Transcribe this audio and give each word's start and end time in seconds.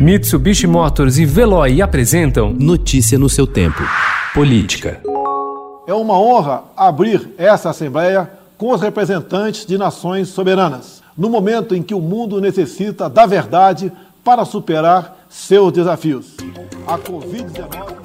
Mitsubishi 0.00 0.66
Motors 0.66 1.18
e 1.18 1.26
Veloy 1.26 1.82
apresentam 1.82 2.54
Notícia 2.54 3.18
no 3.18 3.28
seu 3.28 3.46
tempo. 3.46 3.82
Política. 4.32 4.98
É 5.86 5.92
uma 5.92 6.18
honra 6.18 6.64
abrir 6.74 7.34
essa 7.36 7.68
Assembleia 7.68 8.30
com 8.56 8.72
os 8.72 8.80
representantes 8.80 9.66
de 9.66 9.76
nações 9.76 10.28
soberanas, 10.28 11.02
no 11.14 11.28
momento 11.28 11.74
em 11.74 11.82
que 11.82 11.92
o 11.92 12.00
mundo 12.00 12.40
necessita 12.40 13.10
da 13.10 13.26
verdade 13.26 13.92
para 14.24 14.46
superar 14.46 15.26
seus 15.28 15.70
desafios. 15.70 16.34
A 16.86 16.96
Covid-19 16.96 18.00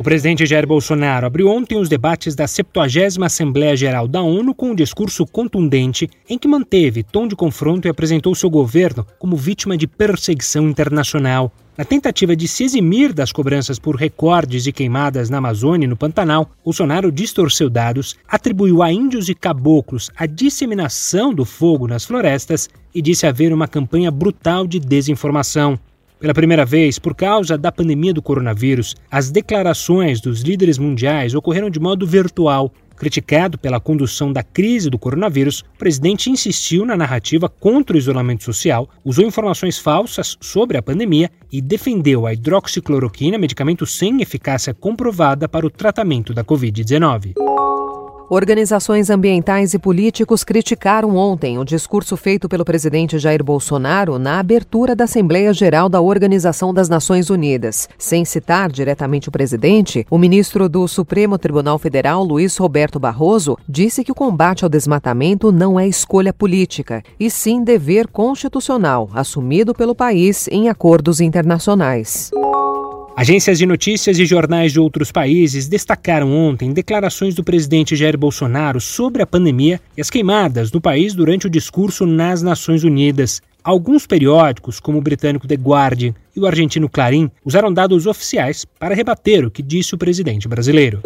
o 0.00 0.02
presidente 0.02 0.46
Jair 0.46 0.66
Bolsonaro 0.66 1.26
abriu 1.26 1.48
ontem 1.48 1.76
os 1.76 1.86
debates 1.86 2.34
da 2.34 2.46
70 2.46 3.22
Assembleia 3.22 3.76
Geral 3.76 4.08
da 4.08 4.22
ONU 4.22 4.54
com 4.54 4.70
um 4.70 4.74
discurso 4.74 5.26
contundente 5.26 6.08
em 6.26 6.38
que 6.38 6.48
manteve 6.48 7.02
tom 7.02 7.28
de 7.28 7.36
confronto 7.36 7.86
e 7.86 7.90
apresentou 7.90 8.34
seu 8.34 8.48
governo 8.48 9.06
como 9.18 9.36
vítima 9.36 9.76
de 9.76 9.86
perseguição 9.86 10.70
internacional. 10.70 11.52
Na 11.76 11.84
tentativa 11.84 12.34
de 12.34 12.48
se 12.48 12.64
eximir 12.64 13.12
das 13.12 13.30
cobranças 13.30 13.78
por 13.78 13.94
recordes 13.94 14.64
de 14.64 14.72
queimadas 14.72 15.28
na 15.28 15.36
Amazônia 15.36 15.84
e 15.84 15.88
no 15.88 15.98
Pantanal, 15.98 16.50
Bolsonaro 16.64 17.12
distorceu 17.12 17.68
dados, 17.68 18.16
atribuiu 18.26 18.82
a 18.82 18.90
índios 18.90 19.28
e 19.28 19.34
caboclos 19.34 20.10
a 20.16 20.24
disseminação 20.24 21.34
do 21.34 21.44
fogo 21.44 21.86
nas 21.86 22.06
florestas 22.06 22.70
e 22.94 23.02
disse 23.02 23.26
haver 23.26 23.52
uma 23.52 23.68
campanha 23.68 24.10
brutal 24.10 24.66
de 24.66 24.80
desinformação. 24.80 25.78
Pela 26.20 26.34
primeira 26.34 26.66
vez, 26.66 26.98
por 26.98 27.14
causa 27.14 27.56
da 27.56 27.72
pandemia 27.72 28.12
do 28.12 28.20
coronavírus, 28.20 28.94
as 29.10 29.30
declarações 29.30 30.20
dos 30.20 30.42
líderes 30.42 30.76
mundiais 30.76 31.34
ocorreram 31.34 31.70
de 31.70 31.80
modo 31.80 32.06
virtual. 32.06 32.70
Criticado 32.94 33.56
pela 33.56 33.80
condução 33.80 34.30
da 34.30 34.42
crise 34.42 34.90
do 34.90 34.98
coronavírus, 34.98 35.64
o 35.74 35.78
presidente 35.78 36.28
insistiu 36.28 36.84
na 36.84 36.94
narrativa 36.94 37.48
contra 37.48 37.96
o 37.96 37.98
isolamento 37.98 38.44
social, 38.44 38.86
usou 39.02 39.24
informações 39.24 39.78
falsas 39.78 40.36
sobre 40.42 40.76
a 40.76 40.82
pandemia 40.82 41.30
e 41.50 41.62
defendeu 41.62 42.26
a 42.26 42.34
hidroxicloroquina, 42.34 43.38
medicamento 43.38 43.86
sem 43.86 44.20
eficácia 44.20 44.74
comprovada 44.74 45.48
para 45.48 45.66
o 45.66 45.70
tratamento 45.70 46.34
da 46.34 46.44
Covid-19. 46.44 47.32
Organizações 48.32 49.10
ambientais 49.10 49.74
e 49.74 49.78
políticos 49.78 50.44
criticaram 50.44 51.16
ontem 51.16 51.58
o 51.58 51.64
discurso 51.64 52.16
feito 52.16 52.48
pelo 52.48 52.64
presidente 52.64 53.18
Jair 53.18 53.42
Bolsonaro 53.42 54.20
na 54.20 54.38
abertura 54.38 54.94
da 54.94 55.02
Assembleia 55.02 55.52
Geral 55.52 55.88
da 55.88 56.00
Organização 56.00 56.72
das 56.72 56.88
Nações 56.88 57.28
Unidas. 57.28 57.88
Sem 57.98 58.24
citar 58.24 58.70
diretamente 58.70 59.28
o 59.28 59.32
presidente, 59.32 60.06
o 60.08 60.16
ministro 60.16 60.68
do 60.68 60.86
Supremo 60.86 61.36
Tribunal 61.38 61.76
Federal, 61.76 62.22
Luiz 62.22 62.56
Roberto 62.56 63.00
Barroso, 63.00 63.58
disse 63.68 64.04
que 64.04 64.12
o 64.12 64.14
combate 64.14 64.62
ao 64.62 64.70
desmatamento 64.70 65.50
não 65.50 65.78
é 65.78 65.88
escolha 65.88 66.32
política, 66.32 67.02
e 67.18 67.28
sim 67.28 67.64
dever 67.64 68.06
constitucional 68.06 69.10
assumido 69.12 69.74
pelo 69.74 69.92
país 69.92 70.46
em 70.52 70.68
acordos 70.68 71.20
internacionais. 71.20 72.30
Agências 73.20 73.58
de 73.58 73.66
notícias 73.66 74.18
e 74.18 74.24
jornais 74.24 74.72
de 74.72 74.80
outros 74.80 75.12
países 75.12 75.68
destacaram 75.68 76.32
ontem 76.32 76.72
declarações 76.72 77.34
do 77.34 77.44
presidente 77.44 77.94
Jair 77.94 78.16
Bolsonaro 78.16 78.80
sobre 78.80 79.20
a 79.20 79.26
pandemia 79.26 79.78
e 79.94 80.00
as 80.00 80.08
queimadas 80.08 80.72
no 80.72 80.80
país 80.80 81.12
durante 81.12 81.46
o 81.46 81.50
discurso 81.50 82.06
nas 82.06 82.40
Nações 82.40 82.82
Unidas. 82.82 83.42
Alguns 83.62 84.06
periódicos, 84.06 84.80
como 84.80 84.96
o 84.96 85.02
britânico 85.02 85.46
The 85.46 85.56
Guardian 85.56 86.14
e 86.34 86.40
o 86.40 86.46
argentino 86.46 86.88
Clarín, 86.88 87.30
usaram 87.44 87.70
dados 87.70 88.06
oficiais 88.06 88.64
para 88.64 88.94
rebater 88.94 89.44
o 89.44 89.50
que 89.50 89.62
disse 89.62 89.94
o 89.94 89.98
presidente 89.98 90.48
brasileiro. 90.48 91.02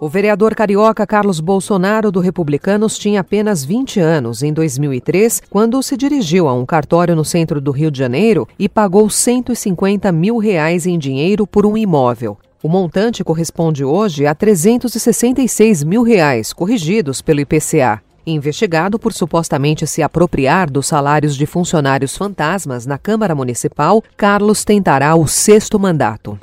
O 0.00 0.08
vereador 0.08 0.54
carioca 0.54 1.04
Carlos 1.04 1.40
Bolsonaro, 1.40 2.12
do 2.12 2.20
Republicanos, 2.20 2.96
tinha 2.96 3.20
apenas 3.20 3.64
20 3.64 3.98
anos 3.98 4.44
em 4.44 4.52
2003, 4.52 5.42
quando 5.50 5.82
se 5.82 5.96
dirigiu 5.96 6.46
a 6.46 6.54
um 6.54 6.64
cartório 6.64 7.16
no 7.16 7.24
centro 7.24 7.60
do 7.60 7.72
Rio 7.72 7.90
de 7.90 7.98
Janeiro 7.98 8.46
e 8.56 8.68
pagou 8.68 9.10
150 9.10 10.12
mil 10.12 10.38
reais 10.38 10.86
em 10.86 10.96
dinheiro 10.96 11.48
por 11.48 11.66
um 11.66 11.76
imóvel. 11.76 12.38
O 12.62 12.68
montante 12.68 13.24
corresponde 13.24 13.84
hoje 13.84 14.24
a 14.24 14.36
366 14.36 15.82
mil 15.82 16.04
reais, 16.04 16.52
corrigidos 16.52 17.20
pelo 17.20 17.40
IPCA. 17.40 18.00
Investigado 18.24 19.00
por 19.00 19.12
supostamente 19.12 19.84
se 19.84 20.00
apropriar 20.00 20.70
dos 20.70 20.86
salários 20.86 21.34
de 21.34 21.44
funcionários 21.44 22.16
fantasmas 22.16 22.86
na 22.86 22.98
Câmara 22.98 23.34
Municipal, 23.34 24.04
Carlos 24.16 24.64
tentará 24.64 25.16
o 25.16 25.26
sexto 25.26 25.76
mandato. 25.76 26.38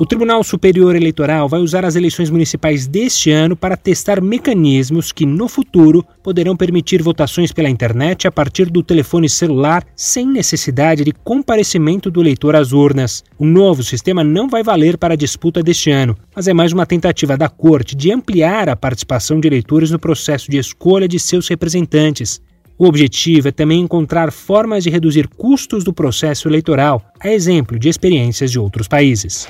O 0.00 0.06
Tribunal 0.06 0.42
Superior 0.42 0.96
Eleitoral 0.96 1.46
vai 1.46 1.60
usar 1.60 1.84
as 1.84 1.94
eleições 1.94 2.30
municipais 2.30 2.86
deste 2.86 3.30
ano 3.30 3.54
para 3.54 3.76
testar 3.76 4.18
mecanismos 4.18 5.12
que, 5.12 5.26
no 5.26 5.46
futuro, 5.46 6.02
poderão 6.22 6.56
permitir 6.56 7.02
votações 7.02 7.52
pela 7.52 7.68
internet 7.68 8.26
a 8.26 8.32
partir 8.32 8.70
do 8.70 8.82
telefone 8.82 9.28
celular 9.28 9.84
sem 9.94 10.26
necessidade 10.26 11.04
de 11.04 11.12
comparecimento 11.12 12.10
do 12.10 12.22
eleitor 12.22 12.56
às 12.56 12.72
urnas. 12.72 13.22
O 13.38 13.44
novo 13.44 13.82
sistema 13.82 14.24
não 14.24 14.48
vai 14.48 14.62
valer 14.62 14.96
para 14.96 15.12
a 15.12 15.18
disputa 15.18 15.62
deste 15.62 15.90
ano, 15.90 16.16
mas 16.34 16.48
é 16.48 16.54
mais 16.54 16.72
uma 16.72 16.86
tentativa 16.86 17.36
da 17.36 17.50
Corte 17.50 17.94
de 17.94 18.10
ampliar 18.10 18.70
a 18.70 18.76
participação 18.76 19.38
de 19.38 19.48
eleitores 19.48 19.90
no 19.90 19.98
processo 19.98 20.50
de 20.50 20.56
escolha 20.56 21.06
de 21.06 21.20
seus 21.20 21.46
representantes. 21.46 22.40
O 22.78 22.86
objetivo 22.86 23.48
é 23.48 23.52
também 23.52 23.82
encontrar 23.82 24.32
formas 24.32 24.82
de 24.82 24.88
reduzir 24.88 25.28
custos 25.28 25.84
do 25.84 25.92
processo 25.92 26.48
eleitoral, 26.48 27.04
a 27.22 27.28
exemplo 27.28 27.78
de 27.78 27.90
experiências 27.90 28.50
de 28.50 28.58
outros 28.58 28.88
países. 28.88 29.46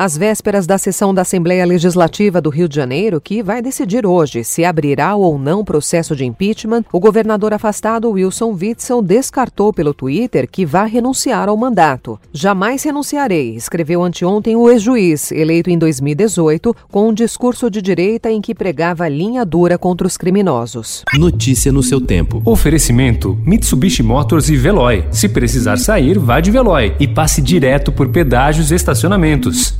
Às 0.00 0.16
vésperas 0.16 0.64
da 0.64 0.78
sessão 0.78 1.12
da 1.12 1.22
Assembleia 1.22 1.66
Legislativa 1.66 2.40
do 2.40 2.50
Rio 2.50 2.68
de 2.68 2.76
Janeiro, 2.76 3.20
que 3.20 3.42
vai 3.42 3.60
decidir 3.60 4.06
hoje 4.06 4.44
se 4.44 4.64
abrirá 4.64 5.16
ou 5.16 5.36
não 5.36 5.64
processo 5.64 6.14
de 6.14 6.24
impeachment, 6.24 6.84
o 6.92 7.00
governador 7.00 7.52
afastado 7.52 8.08
Wilson 8.12 8.52
Witzel 8.52 9.02
descartou 9.02 9.72
pelo 9.72 9.92
Twitter 9.92 10.48
que 10.48 10.64
vai 10.64 10.88
renunciar 10.88 11.48
ao 11.48 11.56
mandato. 11.56 12.16
Jamais 12.32 12.84
renunciarei, 12.84 13.56
escreveu 13.56 14.04
anteontem 14.04 14.54
o 14.54 14.70
ex-juiz, 14.70 15.32
eleito 15.32 15.68
em 15.68 15.76
2018, 15.76 16.76
com 16.92 17.08
um 17.08 17.12
discurso 17.12 17.68
de 17.68 17.82
direita 17.82 18.30
em 18.30 18.40
que 18.40 18.54
pregava 18.54 19.08
linha 19.08 19.44
dura 19.44 19.76
contra 19.76 20.06
os 20.06 20.16
criminosos. 20.16 21.02
Notícia 21.14 21.72
no 21.72 21.82
seu 21.82 22.00
tempo. 22.00 22.40
Oferecimento: 22.44 23.36
Mitsubishi 23.44 24.04
Motors 24.04 24.48
e 24.48 24.56
Veloy. 24.56 25.06
Se 25.10 25.28
precisar 25.28 25.76
sair, 25.76 26.20
vá 26.20 26.38
de 26.38 26.52
Veloy 26.52 26.94
e 27.00 27.08
passe 27.08 27.42
direto 27.42 27.90
por 27.90 28.10
pedágios 28.10 28.70
e 28.70 28.76
estacionamentos. 28.76 29.76